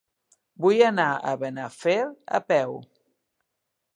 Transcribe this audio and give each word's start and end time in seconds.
Vull 0.63 0.79
anar 0.85 1.05
a 1.15 1.33
Benafer 1.43 1.99
a 2.39 2.41
peu. 2.53 2.75